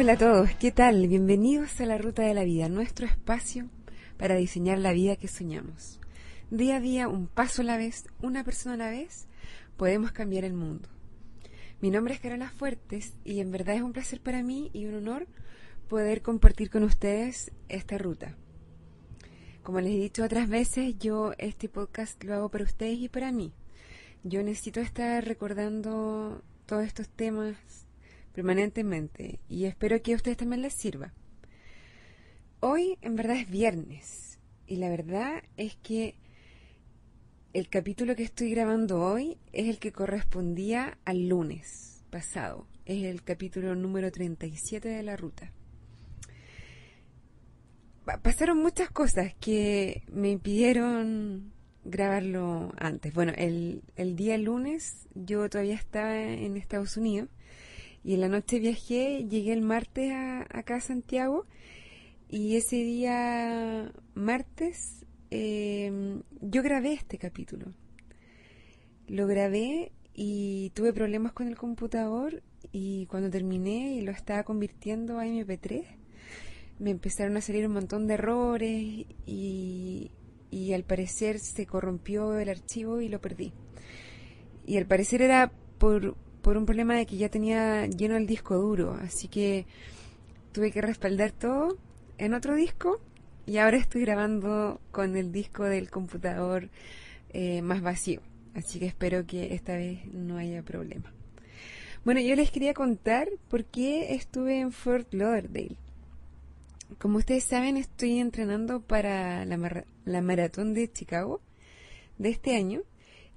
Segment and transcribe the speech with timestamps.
[0.00, 1.08] Hola a todos, ¿qué tal?
[1.08, 3.68] Bienvenidos a la Ruta de la Vida, nuestro espacio
[4.16, 5.98] para diseñar la vida que soñamos.
[6.52, 9.26] Día a día, un paso a la vez, una persona a la vez,
[9.76, 10.88] podemos cambiar el mundo.
[11.80, 14.94] Mi nombre es Carola Fuertes y en verdad es un placer para mí y un
[14.94, 15.26] honor
[15.88, 18.36] poder compartir con ustedes esta ruta.
[19.64, 23.32] Como les he dicho otras veces, yo este podcast lo hago para ustedes y para
[23.32, 23.52] mí.
[24.22, 27.87] Yo necesito estar recordando todos estos temas
[28.32, 31.12] permanentemente y espero que a ustedes también les sirva.
[32.60, 36.16] Hoy en verdad es viernes y la verdad es que
[37.52, 42.66] el capítulo que estoy grabando hoy es el que correspondía al lunes pasado.
[42.84, 45.52] Es el capítulo número 37 de la ruta.
[48.22, 51.52] Pasaron muchas cosas que me impidieron
[51.84, 53.12] grabarlo antes.
[53.12, 57.28] Bueno, el, el día lunes yo todavía estaba en Estados Unidos
[58.04, 61.46] y en la noche viajé, llegué el martes a, acá a Santiago
[62.28, 67.72] y ese día martes em, yo grabé este capítulo.
[69.06, 75.18] Lo grabé y tuve problemas con el computador y cuando terminé y lo estaba convirtiendo
[75.18, 75.84] a MP3
[76.78, 80.10] me empezaron a salir un montón de errores y,
[80.50, 83.52] y al parecer se corrompió el archivo y lo perdí.
[84.66, 86.16] Y al parecer era por,
[86.48, 89.66] por un problema de que ya tenía lleno el disco duro, así que
[90.52, 91.76] tuve que respaldar todo
[92.16, 93.02] en otro disco
[93.44, 96.70] y ahora estoy grabando con el disco del computador
[97.34, 98.22] eh, más vacío,
[98.54, 101.12] así que espero que esta vez no haya problema.
[102.02, 105.76] Bueno, yo les quería contar por qué estuve en Fort Lauderdale.
[106.96, 111.42] Como ustedes saben, estoy entrenando para la, la maratón de Chicago
[112.16, 112.80] de este año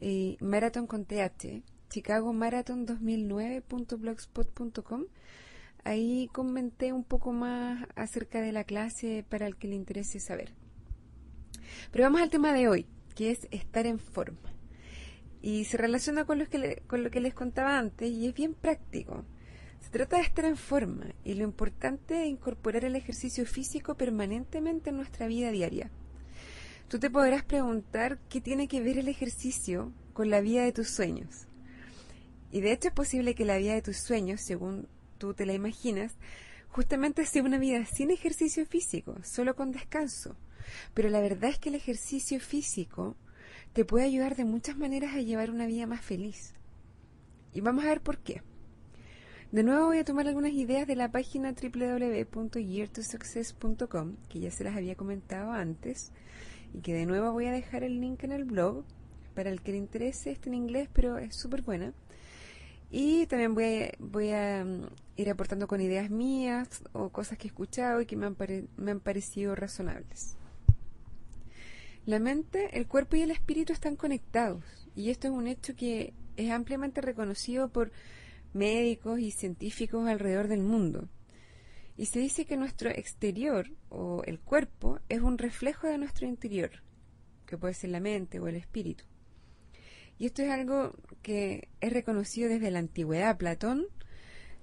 [0.00, 5.06] eh, Marathon con TH, Chicago Marathon 2009.blogspot.com.
[5.84, 10.54] Ahí comenté un poco más acerca de la clase para el que le interese saber.
[11.90, 14.38] Pero vamos al tema de hoy, que es estar en forma.
[15.42, 16.46] Y se relaciona con,
[16.86, 19.24] con lo que les contaba antes y es bien práctico.
[19.80, 24.90] Se trata de estar en forma y lo importante es incorporar el ejercicio físico permanentemente
[24.90, 25.90] en nuestra vida diaria.
[26.90, 30.90] Tú te podrás preguntar qué tiene que ver el ejercicio con la vida de tus
[30.90, 31.46] sueños.
[32.50, 35.52] Y de hecho es posible que la vida de tus sueños, según tú te la
[35.52, 36.16] imaginas,
[36.68, 40.34] justamente sea una vida sin ejercicio físico, solo con descanso.
[40.92, 43.14] Pero la verdad es que el ejercicio físico
[43.72, 46.54] te puede ayudar de muchas maneras a llevar una vida más feliz.
[47.54, 48.42] Y vamos a ver por qué.
[49.52, 54.76] De nuevo voy a tomar algunas ideas de la página www.yeartosuccess.com, que ya se las
[54.76, 56.10] había comentado antes,
[56.74, 58.84] y que de nuevo voy a dejar el link en el blog
[59.34, 61.92] para el que le interese, está en inglés, pero es súper buena.
[62.90, 64.86] Y también voy a, mm,
[65.16, 69.54] ir aportando con ideas mías o cosas que he escuchado y que me han parecido
[69.54, 70.36] razonables.
[72.06, 74.64] La mente, el cuerpo y el espíritu están conectados
[74.96, 77.92] y esto es un hecho que es ampliamente reconocido por
[78.54, 81.08] médicos y científicos alrededor del mundo.
[82.00, 86.70] Y se dice que nuestro exterior o el cuerpo es un reflejo de nuestro interior,
[87.44, 89.04] que puede ser la mente o el espíritu.
[90.16, 93.36] Y esto es algo que es reconocido desde la antigüedad.
[93.36, 93.84] Platón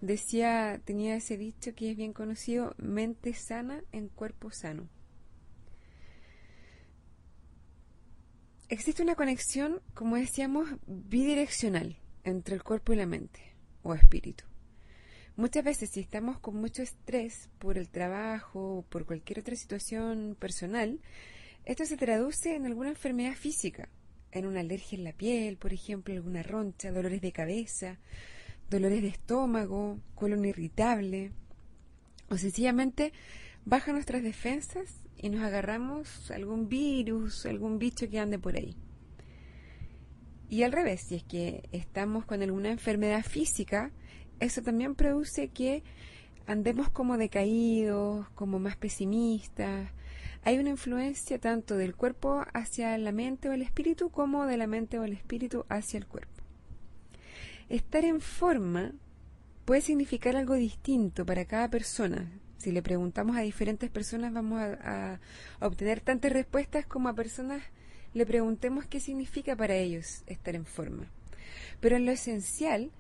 [0.01, 4.89] decía, tenía ese dicho que es bien conocido, mente sana en cuerpo sano.
[8.67, 14.43] Existe una conexión, como decíamos, bidireccional entre el cuerpo y la mente o espíritu.
[15.37, 20.35] Muchas veces si estamos con mucho estrés por el trabajo o por cualquier otra situación
[20.39, 20.99] personal,
[21.63, 23.87] esto se traduce en alguna enfermedad física,
[24.31, 27.99] en una alergia en la piel, por ejemplo, alguna roncha, dolores de cabeza,
[28.71, 31.29] dolores de estómago, colon irritable,
[32.31, 33.13] o sencillamente
[33.63, 38.75] baja nuestras defensas y nos agarramos algún virus, algún bicho que ande por ahí.
[40.49, 43.91] Y al revés, si es que estamos con alguna enfermedad física,
[44.39, 45.83] eso también produce que
[46.45, 49.91] andemos como decaídos, como más pesimistas.
[50.43, 54.67] Hay una influencia tanto del cuerpo hacia la mente o el espíritu como de la
[54.67, 56.41] mente o el espíritu hacia el cuerpo.
[57.69, 58.93] Estar en forma
[59.65, 62.31] puede significar algo distinto para cada persona.
[62.57, 65.19] Si le preguntamos a diferentes personas vamos a,
[65.59, 67.61] obtener tantas respuestas como a personas
[68.13, 71.11] le preguntemos qué significa para ellos estar en forma.
[71.81, 72.91] Pero en lo esencial,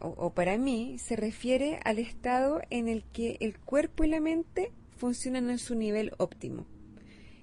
[0.00, 4.72] o, para mí, se refiere al estado en el que el cuerpo y la mente
[4.96, 6.66] funcionan en su nivel óptimo.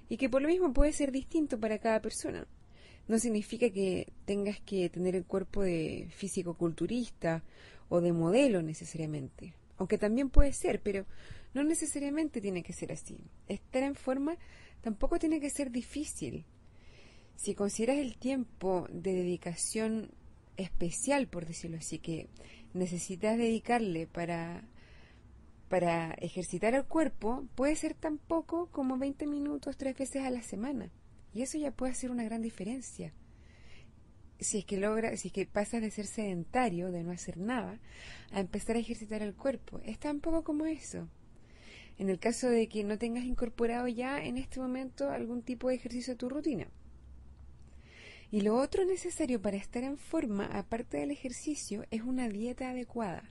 [0.08, 2.46] Y que por lo mismo puede ser distinto para cada persona.
[3.08, 7.42] No significa que tengas que tener el cuerpo de físico-culturista
[7.88, 9.54] o de modelo necesariamente.
[9.76, 11.06] Aunque también puede ser, pero
[11.52, 13.18] no necesariamente tiene que ser así.
[13.48, 14.36] Estar en forma
[14.80, 16.44] tampoco tiene que ser difícil.
[17.36, 20.10] Si consideras el tiempo de dedicación
[20.56, 22.28] especial, por decirlo así, que
[22.72, 24.64] necesitas dedicarle para,
[25.68, 30.42] para ejercitar el cuerpo, puede ser tan poco como 20 minutos tres veces a la
[30.42, 30.90] semana.
[31.32, 33.12] Y eso ya puede hacer una gran diferencia.
[34.38, 37.80] Si es que logra, si es que pasas de ser sedentario, de no hacer nada,
[38.32, 39.80] a empezar a ejercitar el cuerpo.
[39.84, 41.08] Es tan poco como eso.
[41.98, 45.76] En el caso de que no tengas incorporado ya en este momento algún tipo de
[45.76, 46.68] ejercicio a tu rutina.
[48.30, 53.30] Y lo otro necesario para estar en forma, aparte del ejercicio, es una dieta adecuada.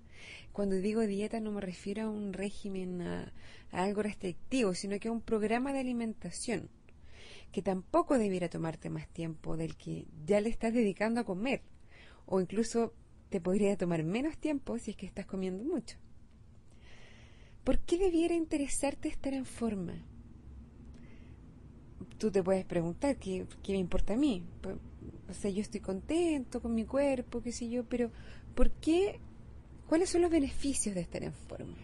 [0.52, 3.34] Cuando digo dieta no me refiero a un régimen, a,
[3.72, 6.70] algo restrictivo, sino que a un programa de alimentación,
[7.52, 11.62] que tampoco debiera tomarte más tiempo del que ya le estás dedicando a comer,
[12.26, 12.94] o incluso
[13.30, 15.98] te podría tomar menos tiempo si es que estás comiendo mucho.
[17.64, 20.06] ¿Por qué debiera interesarte estar en forma?
[22.24, 24.42] Tú te puedes preguntar, ¿qué, qué me importa a mí?
[25.30, 28.12] o sea, yo estoy contento con mi cuerpo, qué sé yo, pero
[28.56, 29.20] ¿por qué?
[29.90, 31.76] ¿Cuáles son los beneficios de estar en forma?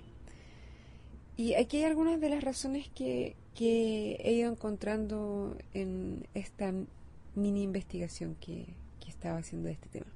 [1.36, 6.74] Y aquí hay algunas de las razones que, he ido encontrando en esta
[7.36, 8.66] mini investigación que,
[9.02, 10.08] que estaba haciendo de este tema.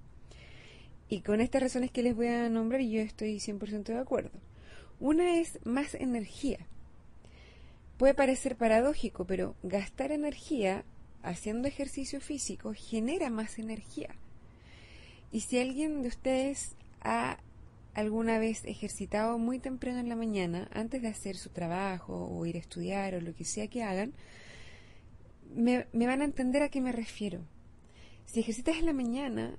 [1.09, 4.31] Y con estas razones que les voy a nombrar, yo estoy 100% de acuerdo.
[5.01, 6.65] Una es más energía.
[8.03, 10.83] Puede parecer paradójico, pero gastar energía
[11.21, 14.09] haciendo ejercicio físico genera más energía.
[15.31, 17.39] Y si alguien de ustedes ha
[17.93, 22.57] alguna vez ejercitado muy temprano en la mañana, antes de hacer su trabajo o ir
[22.57, 24.11] a estudiar o lo que sea que hagan,
[25.55, 27.39] me, van a entender a qué me refiero.
[28.25, 29.57] Si ejercitas en la mañana,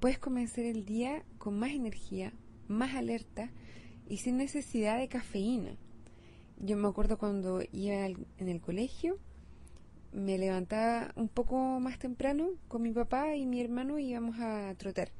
[0.00, 2.34] puedes comenzar el día con más energía,
[2.68, 3.50] más alerta
[4.06, 5.78] y sin necesidad de cafeína.
[6.58, 9.18] Yo me acuerdo cuando iba en el colegio,
[10.12, 14.74] me levantaba un poco más temprano con mi papá y mi hermano y íbamos a
[14.78, 15.10] trotar.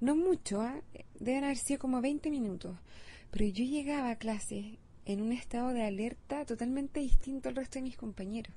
[0.00, 0.82] No mucho, ¿eh?
[1.18, 2.76] deben haber sido como 20 minutos,
[3.32, 7.82] pero yo llegaba a clase en un estado de alerta totalmente distinto al resto de
[7.82, 8.54] mis compañeros.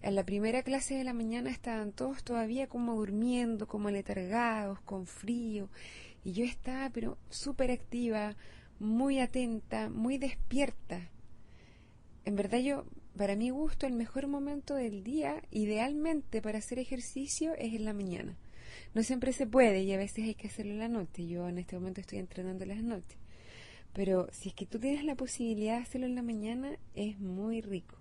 [0.00, 5.06] En la primera clase de la mañana estaban todos todavía como durmiendo, como letargados, con
[5.06, 5.68] frío,
[6.22, 8.36] y yo estaba pero súper activa,
[8.78, 11.10] muy atenta, muy despierta.
[12.24, 12.84] En verdad yo
[13.16, 17.92] para mi gusto, el mejor momento del día, idealmente para hacer ejercicio, es en la
[17.92, 18.36] mañana.
[18.92, 21.26] No siempre se puede y a veces hay que hacerlo en la noche.
[21.26, 23.18] Yo en este momento estoy entrenando en las noches.
[23.92, 27.60] Pero si es que tú tienes la posibilidad de hacerlo en la mañana, es muy
[27.60, 27.96] rico.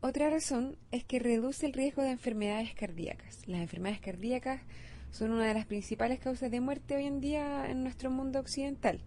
[0.00, 3.46] Otra razón es que reduce el riesgo de enfermedades cardíacas.
[3.46, 4.62] Las enfermedades cardíacas
[5.10, 9.00] son una de las principales causas de muerte hoy en día en nuestro mundo occidental.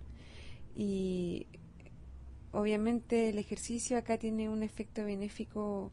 [0.75, 1.47] Y
[2.51, 5.91] obviamente el ejercicio acá tiene un efecto benéfico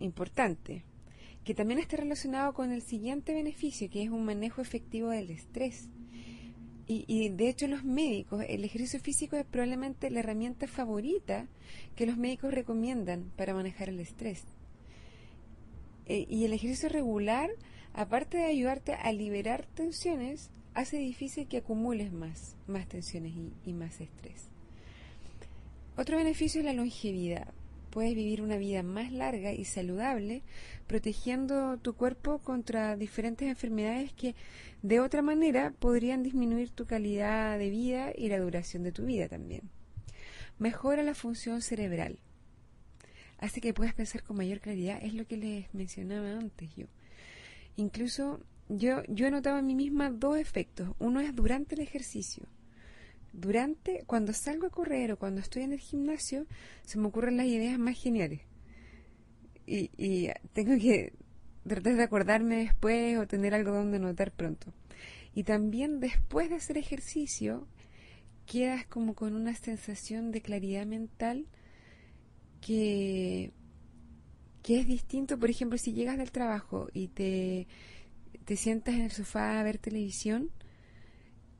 [0.00, 0.84] importante,
[1.44, 5.88] que también está relacionado con el siguiente beneficio, que es un manejo efectivo del estrés.
[6.90, 11.46] Y, de hecho los médicos, el ejercicio físico es probablemente la herramienta favorita
[11.94, 14.44] que los médicos recomiendan para manejar el estrés.
[16.06, 17.50] E, y el ejercicio regular,
[17.92, 23.34] aparte de ayudarte a liberar tensiones, hace difícil que acumules más, más tensiones
[23.66, 24.48] y más estrés.
[25.98, 27.52] Otro beneficio es la longevidad.
[27.90, 30.44] Puedes vivir una vida más larga y saludable,
[30.86, 34.36] protegiendo tu cuerpo contra diferentes enfermedades que
[34.82, 39.26] de otra manera podrían disminuir tu calidad de vida y la duración de tu vida
[39.26, 39.62] también.
[40.60, 42.20] Mejora la función cerebral.
[43.38, 46.86] Hace que puedas pensar con mayor claridad, es lo que les mencionaba antes yo.
[47.74, 48.38] Incluso
[48.68, 50.94] yo, yo he notado en mí misma dos efectos.
[51.00, 52.46] Uno es durante el ejercicio
[53.32, 56.46] durante, cuando salgo a correr o cuando estoy en el gimnasio,
[56.82, 58.40] se me ocurren las ideas más geniales.
[59.66, 61.12] Y, y tengo que
[61.66, 64.72] tratar de acordarme después o tener algo donde notar pronto.
[65.34, 67.68] Y también después de hacer ejercicio,
[68.46, 71.46] quedas como con una sensación de claridad mental
[72.60, 73.52] que,
[74.62, 75.38] que es distinto.
[75.38, 77.68] Por ejemplo, si llegas del trabajo y te,
[78.44, 80.50] te sientas en el sofá a ver televisión,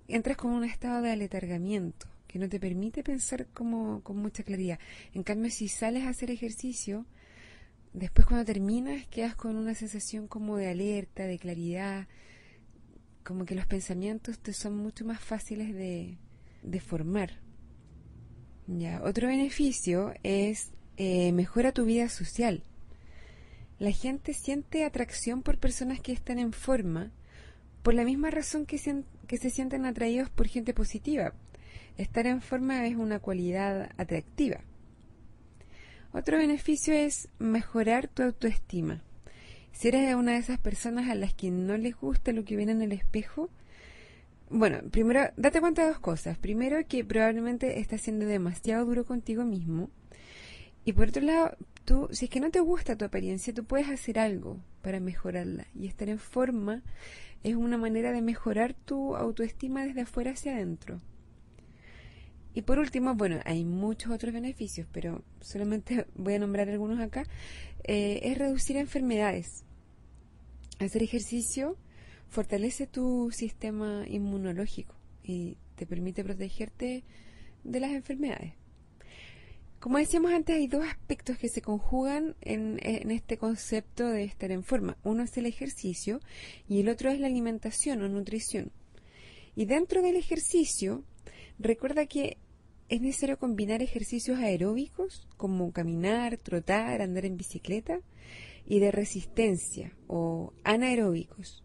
[0.09, 4.43] entras como en un estado de aletargamiento que no te permite pensar como con mucha
[4.43, 4.79] claridad.
[5.15, 7.07] En cambio, si sales a hacer ejercicio,
[7.95, 12.07] después cuando terminas quedas con una sensación como de alerta, de claridad,
[13.25, 16.19] como que los pensamientos te son mucho más fáciles de,
[16.63, 17.41] de formar.
[18.67, 22.63] Ya, otro beneficio es eh, mejora tu vida social.
[23.79, 27.13] La gente siente atracción por personas que están en forma
[27.83, 31.33] por la misma razón que, se sienten atraídos por gente positiva.
[31.97, 34.61] Estar en forma es una cualidad atractiva.
[36.13, 39.03] Otro beneficio es mejorar tu autoestima.
[39.73, 42.69] Si eres una de esas personas a las que no les gusta lo que ven
[42.69, 43.51] en el espejo,
[44.51, 46.39] bueno, primero, date cuenta de dos cosas.
[46.39, 49.91] Primero, que probablemente estás siendo demasiado duro contigo mismo.
[50.85, 51.55] Y por otro lado,
[51.85, 55.67] tú, si es que no te gusta tu apariencia, tú puedes hacer algo para mejorarla.
[55.75, 56.83] Y estar en forma
[57.43, 61.01] es una manera de mejorar tu autoestima desde afuera hacia adentro.
[62.55, 67.25] Y por último, bueno, hay muchos otros beneficios, pero solamente voy a nombrar algunos acá.
[67.85, 69.65] Eh, es reducir enfermedades.
[70.81, 71.77] Hacer ejercicio
[72.29, 77.05] fortalece tu sistema inmunológico y te permite protegerte
[77.65, 78.58] de las enfermedades.
[79.81, 84.65] Como decíamos antes, hay dos aspectos que se conjugan en, este concepto de estar en
[84.65, 84.97] forma.
[85.05, 86.21] Uno es el ejercicio
[86.69, 88.73] y el otro es la alimentación o nutrición.
[89.55, 91.05] Y dentro del ejercicio,
[91.61, 92.39] recuerda que
[92.89, 98.01] es necesario combinar ejercicios aeróbicos como caminar, trotar, andar en bicicleta
[98.67, 101.63] y de resistencia o anaeróbicos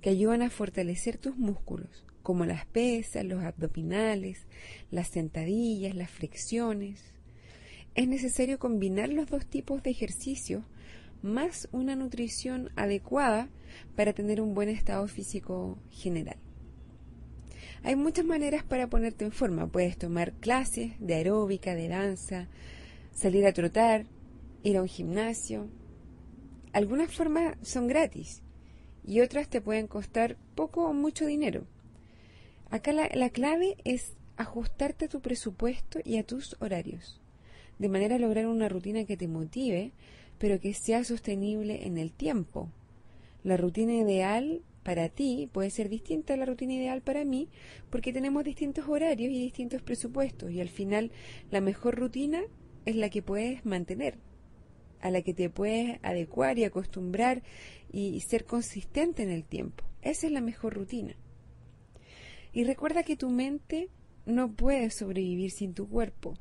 [0.00, 4.46] que ayudan a fortalecer tus músculos, como las pesas, los abdominales,
[4.92, 7.15] las sentadillas, las flexiones.
[7.96, 10.62] Es necesario combinar los dos tipos de ejercicios
[11.22, 13.48] más una nutrición adecuada
[13.96, 16.36] para tener un buen estado físico general.
[17.82, 19.66] Hay muchas maneras para ponerte en forma.
[19.66, 22.48] Puedes tomar clases de aeróbica, de danza,
[23.12, 24.04] salir a trotar,
[24.62, 25.68] ir a un gimnasio.
[26.72, 28.42] Algunas formas son gratis
[29.06, 31.66] y otras te pueden costar poco o mucho dinero.
[32.70, 37.22] Acá la, clave es ajustarte a tu presupuesto y a tus horarios,
[37.78, 39.92] de manera a lograr una rutina que te motive,
[40.38, 42.70] pero que sea sostenible en el tiempo.
[43.42, 47.48] La rutina ideal para ti puede ser distinta a la rutina ideal para mí
[47.90, 51.10] porque tenemos distintos horarios y distintos presupuestos y al final
[51.50, 52.42] la mejor rutina
[52.84, 54.18] es la que puedes mantener
[55.00, 57.42] a la que te puedes adecuar y acostumbrar
[57.92, 59.84] y ser consistente en el tiempo.
[60.02, 61.16] Esa es la mejor rutina.
[62.52, 63.88] Y recuerda que tu mente
[64.24, 66.38] no puede sobrevivir sin tu cuerpo.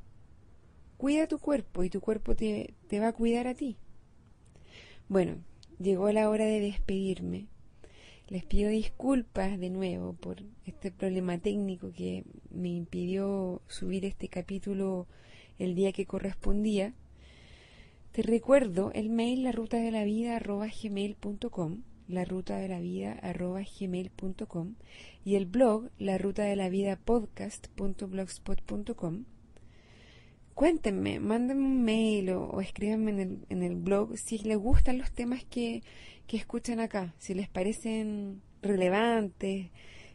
[0.97, 3.77] Cuida tu cuerpo y tu cuerpo te, te va a cuidar a ti.
[5.07, 5.37] Bueno,
[5.79, 7.47] llegó la hora de despedirme.
[8.27, 15.05] Les pido disculpas de nuevo por este problema técnico que me impidió subir este capítulo
[15.59, 16.95] el día que correspondía.
[18.13, 20.41] Te recuerdo el mail la ruta de la vida
[22.07, 23.21] la ruta de la vida
[23.79, 24.73] gmail.com
[25.23, 29.34] y el blog la ruta de la vida podcast.blogspot.com.
[30.55, 35.11] Cuéntenme, mándenme un mail o, escríbanme en el, en el, blog si les gustan los
[35.11, 35.83] temas que,
[36.27, 39.67] que escuchan acá, si les parecen relevantes,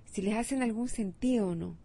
[0.06, 1.76] si les hacen algún sentido o no.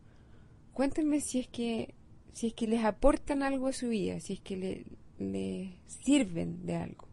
[0.73, 1.93] Cuéntenme si es que
[2.31, 4.85] si es que les aportan algo a su vida, si es que le,
[5.19, 7.07] le sirven de algo.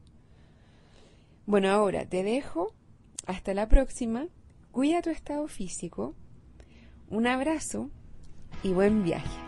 [1.46, 2.72] Bueno, ahora te dejo.
[3.26, 4.28] Hasta la próxima.
[4.72, 6.14] Cuida tu estado físico.
[7.08, 7.90] Un abrazo
[8.62, 9.41] y buen viaje.